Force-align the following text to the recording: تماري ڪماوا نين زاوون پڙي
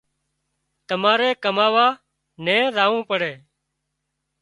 تماري 0.87 1.31
ڪماوا 1.43 1.87
نين 2.45 2.63
زاوون 2.75 3.01
پڙي 3.09 3.33